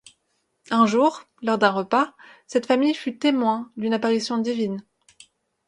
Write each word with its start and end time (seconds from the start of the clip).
Un 0.71 0.87
jour, 0.87 1.27
lors 1.43 1.59
d'un 1.59 1.69
repas, 1.69 2.15
cette 2.47 2.65
famille 2.65 2.95
fut 2.95 3.19
témoin 3.19 3.71
d'une 3.77 3.93
apparition 3.93 4.39
divine. 4.39 4.83